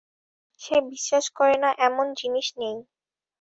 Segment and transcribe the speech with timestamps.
[0.61, 2.75] সে বিশ্বাস করে না এমন জিনিস নেই।